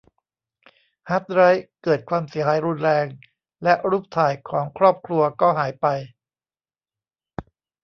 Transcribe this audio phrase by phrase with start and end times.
[1.09, 3.05] ฮาร์ดไดรฟ์เกิดความเสียหายรุนแรง
[3.63, 5.85] และรูปถ่ายของครอบครัวก็หายไป